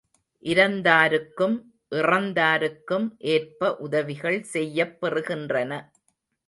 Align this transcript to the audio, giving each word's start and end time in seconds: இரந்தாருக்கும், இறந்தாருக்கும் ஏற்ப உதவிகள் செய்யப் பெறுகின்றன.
இரந்தாருக்கும், 0.43 1.61
இறந்தாருக்கும் 1.91 3.07
ஏற்ப 3.17 3.77
உதவிகள் 3.77 4.43
செய்யப் 4.43 4.97
பெறுகின்றன. 5.01 5.91